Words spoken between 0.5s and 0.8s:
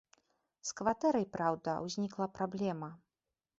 З